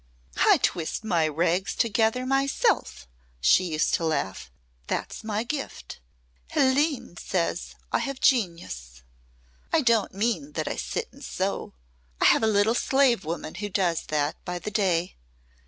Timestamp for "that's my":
4.87-5.43